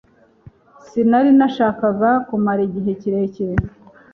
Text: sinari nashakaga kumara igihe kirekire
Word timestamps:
sinari 0.87 1.31
nashakaga 1.39 2.09
kumara 2.27 2.61
igihe 2.67 2.91
kirekire 3.01 3.55